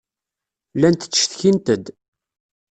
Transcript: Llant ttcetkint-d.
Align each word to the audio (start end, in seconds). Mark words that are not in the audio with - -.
Llant 0.75 1.05
ttcetkint-d. 1.07 1.85